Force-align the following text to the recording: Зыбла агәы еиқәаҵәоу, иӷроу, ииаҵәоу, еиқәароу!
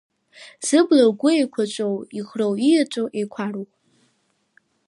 Зыбла 0.67 1.03
агәы 1.07 1.29
еиқәаҵәоу, 1.35 1.95
иӷроу, 2.17 2.53
ииаҵәоу, 2.57 3.07
еиқәароу! 3.17 3.67